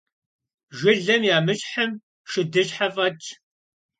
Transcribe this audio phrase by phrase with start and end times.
[0.77, 1.91] Jjılem yamışhım
[2.29, 3.25] şşıdışhe f'etş.